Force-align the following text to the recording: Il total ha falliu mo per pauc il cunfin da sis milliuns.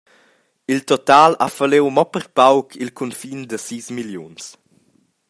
Il 0.73 0.81
total 0.89 1.35
ha 1.45 1.49
falliu 1.57 1.85
mo 1.95 2.05
per 2.13 2.25
pauc 2.37 2.67
il 2.83 2.91
cunfin 2.97 3.39
da 3.49 3.57
sis 3.65 3.85
milliuns. 3.97 4.43